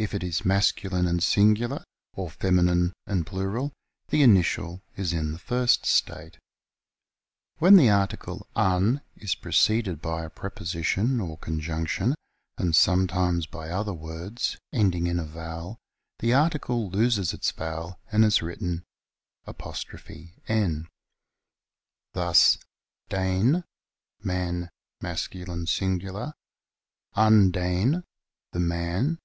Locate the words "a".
10.22-10.30, 15.18-15.24